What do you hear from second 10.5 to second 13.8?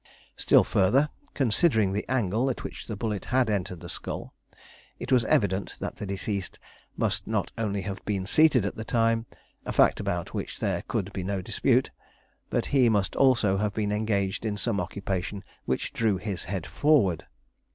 there could be no dispute, but he must also have